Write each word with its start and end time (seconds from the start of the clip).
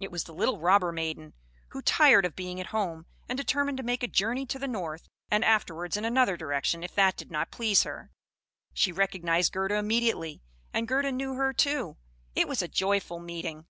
It 0.00 0.10
was 0.10 0.24
the 0.24 0.34
little 0.34 0.58
robber 0.60 0.92
maiden, 0.92 1.32
who, 1.68 1.80
tired 1.80 2.26
of 2.26 2.36
being 2.36 2.60
at 2.60 2.66
home, 2.76 3.06
had 3.26 3.38
determined 3.38 3.78
to 3.78 3.82
make 3.82 4.02
a 4.02 4.06
journey 4.06 4.44
to 4.44 4.58
the 4.58 4.68
north; 4.68 5.08
and 5.30 5.42
afterwards 5.42 5.96
in 5.96 6.04
another 6.04 6.36
direction, 6.36 6.84
if 6.84 6.94
that 6.96 7.16
did 7.16 7.30
not 7.30 7.50
please 7.50 7.84
her. 7.84 8.10
She 8.74 8.92
recognised 8.92 9.52
Gerda 9.54 9.76
immediately, 9.76 10.42
and 10.74 10.86
Gerda 10.86 11.10
knew 11.10 11.36
her 11.36 11.54
too. 11.54 11.96
It 12.34 12.48
was 12.48 12.60
a 12.60 12.68
joyful 12.68 13.18
meeting. 13.18 13.64